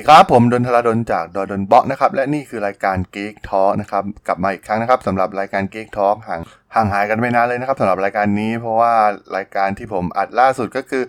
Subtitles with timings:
[0.00, 6.40] สวัสดีครับ ผมดนทราดนจากด.ดดนเบาะนะครับ และนี่คือรายการ Geek Talk นะครับ กลับมาอีกครั้งนะครับสำหรับรายการ Geek Talk ห่าง
[6.74, 8.94] ห่างหายกันไปนานเลยนะครับสำหรับรายการนี้เพราะว่า
[9.36, 11.02] รายการที่ผมอัดล่าสุดก็คือ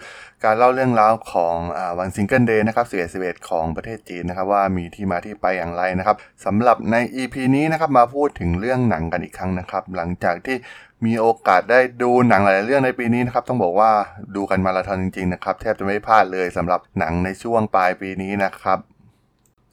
[0.43, 1.55] การเล่าเรื่องราวของ
[1.99, 10.57] วัน Single Day นะครับ11 11 ของประเทศจีนนะครับ ว่ามีที่มาที่ไปอย่างไรนะครับสำหรับใน EP นี้นะครับมาพูดถึงเรื่องหนังกันอีกครั้งนะครับ หลังจากที่
[11.05, 13.91] มีโอกาสได้ดูหนังหลายเรื่องในปีนี้นะครับ ต้องบอกว่า
[14.35, 18.79] ดูกันมาราธอนจริงๆนะครับ แทบจะไม่พลาดเลยสำหรับหนังในช่วงปลายปีนี้นะครับ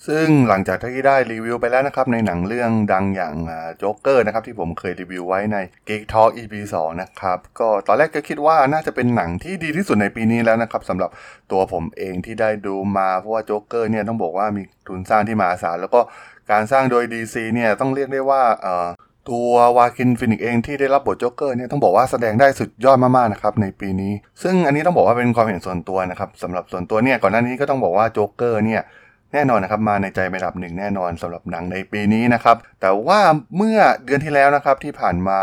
[0.07, 3.35] ซึ่งหลังจากที่ได้รีวิวไปแล้วนะครับ ในหนังเรื่องดังอย่าง
[3.79, 5.57] โจ๊กเกอร์นะครับ ที่ผมเคยรีวิวไว้ใน
[5.89, 11.11] Geek Talk EP 2นะครับ ก็ตอนแรกก็คิดว่าน่าจะเป็นหนังที่ดีที่สุดในปีนี้แล้วนะครับสำหรับ
[11.53, 16.01] ตัวผมเองที่ได้ดูมาเพราะว่าโจ๊กเกอร์เนี่ยต้องบอกว่ามีทุนสร้างที่มหาศาลแล้วก็
[16.51, 24.13] การสร้างโดย DC เนี่ยต้องเรียกได้ว่าตัววาคินฟีนิกซ์เองที่ได้รับบทโจ๊กเกอร์เนี่ยต้องบอกว่าแสดงได้สุดยอดมากๆนะครับในปีนี้
[24.43, 28.83] ซึ่งอันนี้ต้องบอกว่าเป็นความเห็นส่วนตัวนะครับสำหรับส่วนตัวเนี่ยก่อนหน้านี้ก็ต้องบอกว่าโจ๊กเกอร์เนี่ย
[29.33, 33.21] แน่นอนนะครับมาในใจระดับหนึ่งแน่นอนสำหรับหนังในปีนี้นะครับแต่ว่า
[33.57, 35.39] เมื่อเดือนที่แล้วนะครับที่ผ่านมา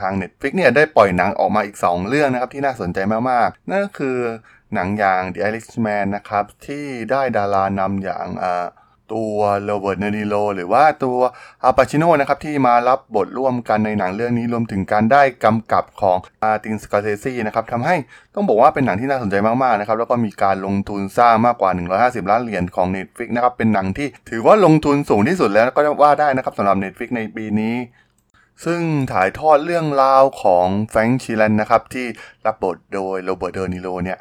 [0.00, 2.98] ทาง Netflix เนี่ยได้ปล่อยหนังออกมาอีก 2 เรื่องนะครับที่น่าสนใจ
[3.30, 4.18] มากๆ นั่นก็คือ
[4.74, 8.26] หนังอย่าง The Irishman นะครับที่ได้ดารานำอย่าง
[9.12, 11.18] ตัวโรเบิร์ต เดอ นีโรหรือว่าตัว
[11.64, 17.96] อัล ปาชิโนนะครับที่มารับบทร่วมกันในหนังเรื่องนี้รวมถึงการได้กำกับของมาร์ตินสกอร์เซซีนะครับทำให้
[18.34, 27.76] ต้องบอกว่าเป็นหนังที่น่าสนใจมากๆนะครับแล้วก็มีการลงทุนสร้างมากกว่า 150 ล้านเหรียญของ Netflix นะครับเป็นหนังที่ถือว่าลงทุนสูงที่สุดแล้วก็ว่าได้นะครับสำหรับ Netflix ในปีนี้
[28.66, 32.06] ซึ่งถ่ายทอดเรื่องราวของแฟรงค์ชีแรนนะครับที่
[32.46, 34.18] รับบทโดยโรเบิร์ตเดอร์นิโลเนี่ย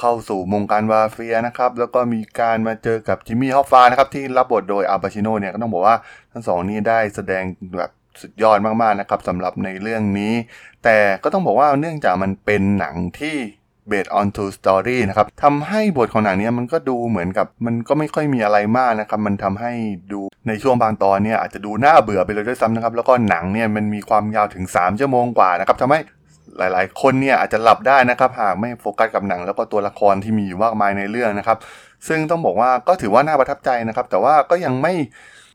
[0.00, 5.96] เข้าสู่วงการมาเฟียนะครับ แล้วก็มีการมาเจอกับจิมมี่ฮอฟฟานะครับ ที่รับบทโดยอัล ปาชิโนเนี่ย ก็ต้องบอกว่า
[6.32, 7.44] ทั้งสองนี้ได้แสดง
[7.78, 10.34] แบบสุดยอดมากๆนะครับสำหรับในเรื่องนี้
[10.84, 13.36] แต่ก็ต้องบอกว่าเนื่องจากมันเป็นหนังที่
[13.90, 19.72] based on true story นะครับทำให้บทของหนังนี้มันก็ดูเหมือนกับมันก็ไม่ค่อยมีอะไรมากนะครับมันทำให้
[20.12, 26.00] ดูในช่วงบางตอนเนี่ยอาจจะดูน่าเบื่อไปเลยด้วยซ้ำนะครับแล้วก็หนังเนี่ยมันมีความยาวถึง 3 ชั่วโมงกว่านะครับทำให้
[26.58, 31.58] หลายๆ คนเนี่ยอาจจะหลับได้นะครับหากไม่โฟกัสกับหนัง แล้วก็ตัวละครที่มีอยู่มากมายในเรื่องนะครับ
[32.08, 34.94] ซึ่งต้องบอกว่าก็ถือว่าน่าประทับใจนะครับ แต่ว่าก็ยังไม่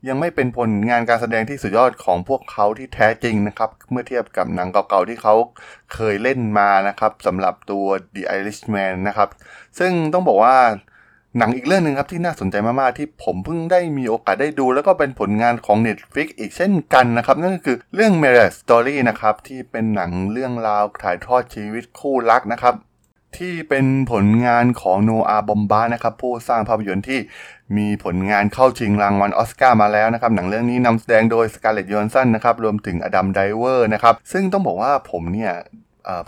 [0.08, 5.34] ยังไม่เป็นผลงานการแสดงที่สุดยอดของพวกเขาที่แท้จริงนะครับ เมื่อเทียบกับหนังเก่าๆที่เขา
[5.94, 9.28] เคยเล่นมานะครับสำหรับตัว The Irishman นะครับ
[9.78, 10.56] ซึ่งต้องบอกว่า
[11.38, 22.74] หนังอีกเรื่องหนึ่งครับที่น่าสนใจมากๆที่ผมเพิ่งได้มีโอกาสได้ดู แล้วก็เป็นผลงานของ Netflix อีกเช่นกันนะครับ นั่นก็คือเรื่อง Marriage Story นะครับ ที่เป็นหนังเรื่องราวถ่ายทอดชีวิตคู่รักนะครับ
[23.38, 27.20] ที่เป็นผลงานของโนอาบอมบานะครับ ผู้สร้างภาพยนตร์ที่
[27.76, 35.52] มีผลงานเข้าชิงรางวัลออสการ์มาแล้วนะครับ หนังเรื่องนี้นำแสดงโดยสการ์เล็ต โจแฮนส์สันนะครับรวมถึงอดัมไดรเวอร์นะครับซึ่งต้องบอกว่าผมเนี่ย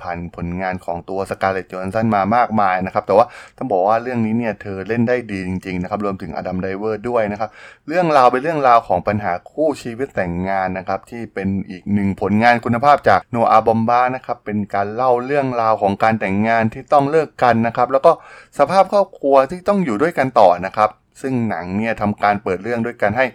[0.02, 7.50] ผ่านผลงานของตัวสการ์เล็ต โจแฮนส์สันมามากมายนะครับ แต่ว่าต้องบอกว่าเรื่องนี้เนี่ยเธอเล่นได้ดีจริงๆนะครับ รวมถึงอดัมไดรเวอร์ด้วยนะครับ
[7.88, 18.12] เรื่องราวเป็นเรื่องราวของปัญหาคู่ชีวิตแต่งงานนะครับ ที่เป็นอีกหนึ่งผลงานคุณภาพจากโนอาห์ บอมบาคนะครับ เป็นการเล่าเรื่องราวของการแต่งงานที่ต้องเลิกกันนะครับ แล้วก็
[18.58, 20.90] สภาพครอบครัวที่ต้องอยู่ด้วยกันต่อนะครับ
[21.20, 23.26] ซึ่งหนังเนี่ยทำการเปิดเรื่องด้วยการให้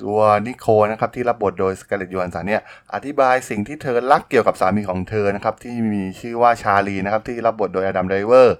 [0.00, 2.62] ตัวนิโคลนะครับที่รับบทโดยสการ์เล็ต โจแฮนส์สันเนี่ย
[2.94, 8.56] อธิบายสิ่งที่เธอรักเกี่ยวกับสามีของเธอนะครับที่มีชื่อว่าชาลีนะครับที่รับบทโดยอดัมไดรเวอร์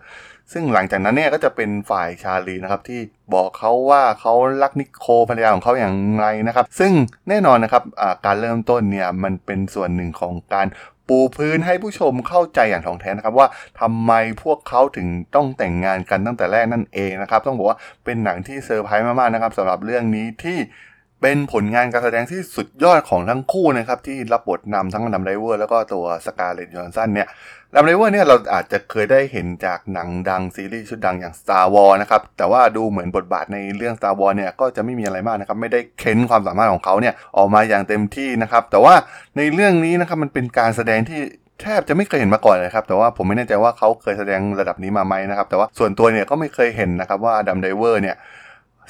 [0.52, 3.00] ซึ่งหลังจากนั้นเนี่ยก็จะเป็นฝ่ายชาลีนะครับที่
[3.34, 6.92] บอกเขาว่าเขารักนิโคลภรรยาของเขาอย่างไรนะครับ ซึ่ง
[7.28, 7.82] แน่นอนนะครับ
[8.26, 10.66] การเริ่มต้นเนี่ยมันเป็นส่วนหนึ่งของการ
[11.08, 13.48] ปูพื้นให้ผู้ชมเข้าใจอย่างถ่องแท้นะครับว่า
[13.80, 20.58] ทำไมพวกเขาถึงต้องแต่งงานกันตั้งแต่แรกนั่นเองนะครับ ต้องบอกว่าเป็นหนังที่เซอร์ไพรส์มากๆนะครับสำหรับเรื่องนี้ที่
[21.26, 27.28] เป็นผลงานการแสดงที่สุดยอดของทั้งคู่นะครับที่รับบทนำทั้งอดัมไดรเวอร์แล้วก็ตัวสการ์เล็ต โจแฮนส์สันเนี่ยอ
[27.74, 38.94] ดัมไดรเวอร์เนี่ยเราอาจจะเคยได้เห็นจากหนังดังซีรีส์ชุดดังอย่าง Star Wars นะครับแต่ว่าดูเหมือนบทบาทในเรื่อง Star Wars เนี่ยก็จะไม่มีอะไรมากนะครับไม่ได้เค้นความสามารถของเขาเนี่ยออกมาอย่างเต็มที่นะครับแต่ว่า
[39.36, 41.20] ในเรื่องนี้นะครับมันเป็นการแสดงที่
[41.62, 48.16] แทบจะไม่เคยเห็นมาก่อนเลยครับ แต่ว่าผมไม่แน่ใจว่าเขาเคยแสดงระดับนี้มาไหมนะครับ แต่ว่าส่วนตัวเนี่ยก็ไม่เคยเห็นนะครับว่าอดัมไดรเวอร์เนี่ย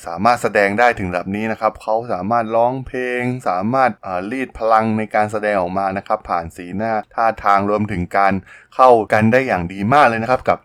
[0.07, 3.91] สามารถแสดงได้ถึงระดับนี้นะครับ เขาสามารถร้องเพลง สามารถ
[4.31, 8.35] รีดพลังในการแสดงออกมานะครับ ผ่านสีหน้าท่าทางรวมถึงการ
[8.75, 10.59] เข้ากันได้อย่างดีมากเลยนะครับ กับ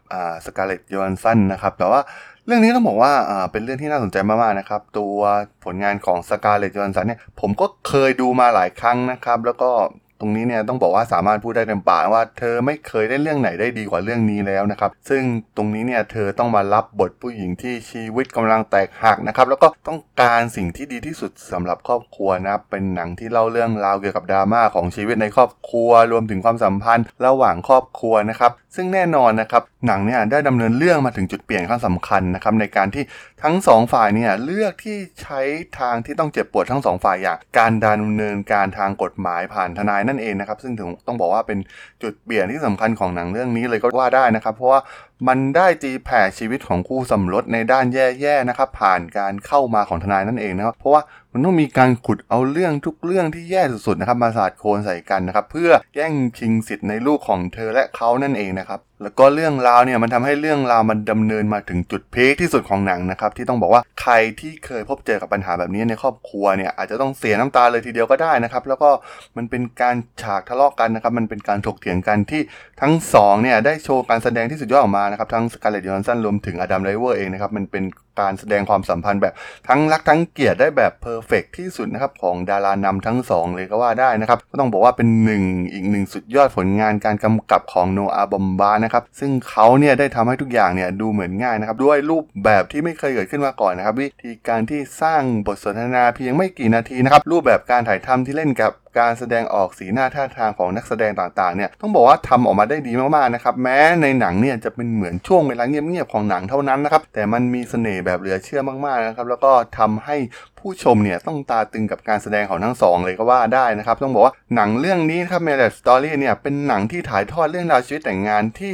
[0.46, 2.02] สกาเลตยอนสันนะครับ แต่ว่า
[2.46, 5.18] เรื่องนี้ต้องบอกว่าเป็นเรื่องที่น่าสนใจมากๆนะครับ ตัว
[5.66, 9.72] ผลงานของสกาเลตจอนสันเนี่ยผมก็เคยดูมาหลายครั้งนะครับ แล้วก็
[10.20, 15.24] ตรงนี้เนี่ยต้องบอกว่าสามารถพูดได้เต็มปากว่าเธอไม่เคยได้เรื่องไหนได้ดีกว่าเรื่องนี้แล้วนะครับซึ่ง
[15.58, 33.04] ตรงนี้เนี่ยเธอต้องมารับบทผู้หญิงที่ชีวิตกำลังแตกหักนะครับแล้วก็ต้องการสิ่งที่ดีที่สุดสำหรับครอบครัวนะครับเป็นหนังที่เล่าเรื่องราวเกี่ยวกับดราม่าของชีวิตในครอบครัว รวมถึงความสัมพันธ์ ระหว่างครอบครัวนะครับซึ่งแน่นอนนะครับหนังเนี่ยได้ดำเนินเรื่องมาถึงจุดเปลี่ยนขั้นสำคัญนะครับในการที่
[33.44, 35.42] ทั้งสองฝ่ายเนี่ยเลือกที่ใช้
[35.80, 41.60] ทางที่ต้องเจ็บปวดทั้งสองฝ่ายอย่างการดำเนินการทางกฎหมายผ่านทนายนั่นเองนะครับซึ่งถึงต้องบอกว่าเป็น
[42.04, 44.80] จุดเปลี่ยนที่สำคัญของหนังเรื่องนี้เลยก็ว่าได้นะครับ เพราะว่า
[45.28, 51.02] มันได้ตีแผ่ชีวิตของคู่สมรสในด้านแย่ๆนะครับ ผ่านการเข้ามาของทนายนั่นเองนะครับ เพราะว่า
[51.34, 68.90] มันต้องมีการขุดเอาเรื่องทุกเรื่องที่แย่สุดๆนะครับ มาสาดโคลนใส่กันนะครับ เพื่อแย่งชิงสิทธิ์ในลูกของเธอและเขานั่นเองนะครับแล้วก็เรื่องราวเนี่ยมันทำให้เรื่องราวมันดำเนินมาถึงจุดพีคที่สุดของหนังนะครับ ที่ต้องบอกว่าใครที่เคยพบเจอกับปัญหาแบบนี้ในครอบครัวเนี่ยอาจจะต้องเสียน้ำตาเลยทีเดียวก็ได้นะครับ แล้วก็
[69.38, 72.42] มันเป็นการฉากทะเลาะกันนะครับ มันเป็นการถกเถียงกันที่
[72.82, 77.84] ทั้งสองเนี่ยได้โชว์การแสดงที่สุดยอดออกมานะครับทั้งสการ์เล็ต โจแฮนส์สันรวมถึงอดัม ไดรเวอร์เองนะครับมันเป็น
[78.20, 79.34] การแสดงความสัมพันธ์แบบ
[79.68, 85.44] ทั้งรักทั้งเกลียดได้แบบ perfect ที่สุดนะครับของดารานำทั้งสองเลยก็ว่าได้นะครับ ก็ต้องบอกว่าเป็นหนึ่ง
[85.74, 110.16] อีกหนึ่งสุดยอดผลงานการกำกับของโนอาห์ บอมบัคนะครับ ซึ่งเขาเนี่ยได้ทำให้ทุกอย่างเนี่ยดูเหมือนง่ายนะครับ ด้วยรูปแบบที่ไม่เคยเกิดขึ้นมาก่อนนะครับ วิธีการที่สร้างบทสนทนาเพียงไม่กี่นาทีนะครับ รูปแบบการถ่ายทำที่เล่นกับการแสดงออกสีหน้าท่าทางของนักแสดงต่างๆ เนี่ยต้องบอกว่าทำออกมาได้ดีมากๆนะครับ แม้ในหนังเนี่ยจะเป็นเหมือนช่วงเวลาเงียบๆของหนังเท่านั้นนะครับ แต่มันมีเสน่ห์แบบเหลือเชื่อมากๆนะครับ แล้วก็ทำให้
[110.60, 118.74] ผู้ชมเนี่ยต้องตาตึงกับการแสดงของทั้งสองเลยก็ว่าได้นะครับ ต้องบอกว่าหนังเรื่องนี้นะครับ Marriage Story เนี่ยเป็นหนังที่ถ่ายทอดเรื่องราวชีวิตแต่งงานที่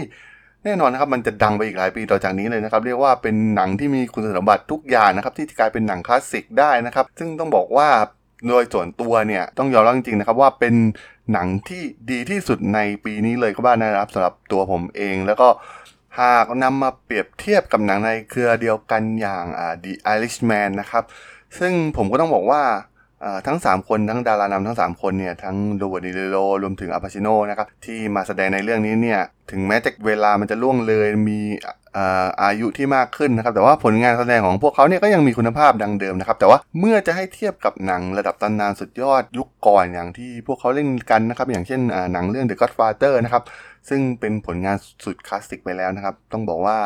[0.64, 7.90] แน่นอนนะครับมันจะดังไปอีกหลายปีต่อจากนี้เลยนะครับ เรียกว่าเป็นหนังที่มีคุณสมบัติทุกอย่างนะครับ ที่กลายเป็นหนังคลาสสิกได้นะครับ ซึ่งต้องบอกว่า
[8.48, 10.76] โดยส่วนตัวเนี่ยต้องยอมรับจริงๆนะครับว่าเป็น
[11.34, 15.48] หนังที่ดีที่สุดในปีนี้เลยก็ว่านะครับสำหรับตัวผมเองแล้วก็
[16.20, 19.46] หากนำมาเปรียบเทียบกับหนังในเครือเดียวกันอย่าง
[19.84, 21.04] The Irishman นะครับ
[21.60, 22.62] ซึ่งผมก็ต้องบอกว่า
[23.48, 29.22] ทั้ง 3 คนทั้งดารานำทั้ง 3 คนเนี่ยทั้งโรเบิร์ตดิเรโรรวมถึงอาปาชิโนนะครับที่มาแสดงในเรื่องนี้เนี่ย
[29.52, 31.40] ถึงแม้จะเวลามันจะล่วงเลยมี
[32.44, 41.82] อายุที่มากขึ้นนะครับ แต่ว่าผลงานแสดงของพวกเขาเนี่ยก็ยังมีคุณภาพดังเดิมนะครับ แต่ว่าเมื่อจะให้เทียบกับหนังระดับตำนานสุดยอดยุคก่อนอย่างที่พวกเขาเล่นกันนะครับ อย่างเช่น
[42.14, 43.44] หนังเรื่อง The Godfather นะครับ
[43.90, 46.78] ซึ่งเป็นผลงานสุดคลาสสิกไปแล้วนะครับ ต้องบอกว่า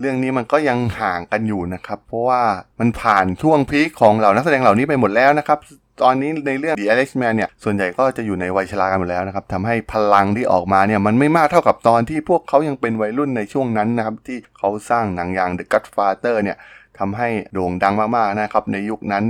[0.00, 2.42] เรื่องนี้มันก็ยังห่างกันอยู่นะครับ เพราะว่า
[2.80, 5.58] มันผ่านช่วงพีคของเหล่านักแสดงเหล่านี้ไปหมดแล้วนะครับ
[6.02, 16.56] ตอนนี้ในเรื่อง The Irishman เนี่ย ส่วนใหญ่ก็จะอยู่ในวัยชรากันหมดแล้วนะครับทำให้พลังที่ออกมาเนี่ย มันไม่มากเท่ากับตอนที่พวกเขายังเป็นวัยรุ่นในช่วงนั้นนะครับ ที่เขาสร้างหนังอย่าง The Godfather เนี่ย
[16.98, 19.24] ทำให้โด่งดังมากๆนะครับ ในยุคนั้น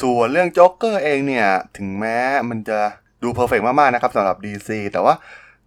[0.00, 1.46] ส่วนเรื่องโจ๊กเกอร์เองเนี่ย
[1.76, 2.16] ถึงแม้
[2.50, 2.78] มันจะ
[3.22, 5.14] ดู perfect มากๆนะครับสำหรับ DC แต่ว่า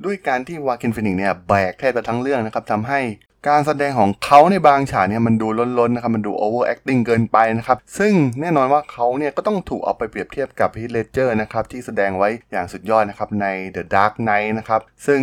[0.06, 3.00] ด้วยการที่วาคีนฟีนิกซ์เนี่ยแบกแทบจะทั้งเรื่องนะครับทำให้
[3.48, 5.48] การแสดงของเขาในบางฉากเนี่ยมันดู
[5.80, 15.22] ล้นๆนะครับ มันดู over acting เกินไปนะครับ ซึ่งแน่นอนว่าเขาเนี่ยก็ต้องถูกเอาไปเปรียบเทียบกับฮีธ เลดเจอร์นะครับ ที่แสดงไว้อย่างสุดยอดนะครับใน The Dark Knight นะครับ ซึ่ง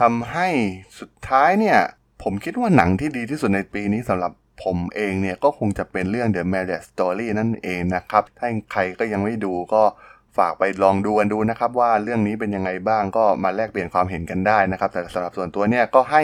[0.00, 0.48] ทำให้
[0.98, 1.78] สุดท้ายเนี่ย
[2.22, 4.32] ผมคิดว่าหนังที่ดีที่สุดในปีนี้สำหรับ
[4.64, 9.82] ผมเองเนี่ย ก็คงจะเป็นเรื่อง The Marriage Story นั่นเองนะครับ ถ้าใครก็ยังไม่ดูก็
[10.38, 16.22] ฝากไปลองดูกันดูนะครับ ว่าเรื่องนี้เป็นยังไงบ้างก็มาแลกเปลี่ยนความเห็นกันได้นะครับ แต่สำหรับส่วนตัวเนี่ยก็ให้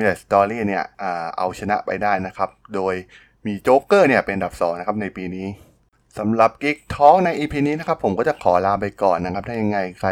[0.00, 0.84] Marriage Story เนี่ย
[1.38, 2.94] เอาชนะไปได้นะครับ โดย
[3.46, 5.46] มีโจ๊กเกอร์เนี่ยเป็นอันดับ2นะครับในปีนี้
[6.18, 10.10] สำหรับ Geek Talk ใน EP นี้นะครับผมก็จะขอลาไปก่อนนะครับ ถ้ายังไงใคร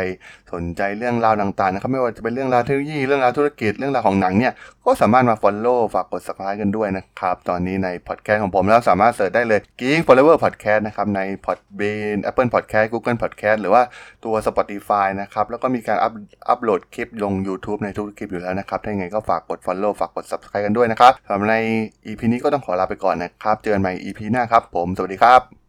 [0.52, 4.52] สนใจเรื่องราวต่างๆนะครับไม่ว่าจะเป็นเรื่องราวเทคโนโลยีเรื่องราวธุรกิจเรื่องราวของหนังเนี่ย
[4.86, 13.82] ก็สามารถมา Follow ฝากกด Subscribe กันด้วยนะครับ ตอนนี้ในพอดแคสต์ของผมแล้วสามารถเสิร์ชได้เลย Geek Forever Podcast นะครับใน Podbean Apple Podcast Google Podcast หรือว่า
[14.24, 16.12] ตัว Spotify นะครับแล้วก็มีการอัพ
[16.48, 21.56] อัปโหลดคลิปลง YouTube ในทุกคลิปอยู่แล้วนะครับถ้ายังไงก็ฝากกด Follow ฝากกด Subscribe กันด้วยนะครับสำหรับใน
[22.06, 25.67] EP นี้ก็ต้องขอลาไปก่อนนะครับเจอกันใหม่ EP หน้าครับผมสวัสดีครับ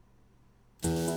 [0.81, 1.08] Thank you.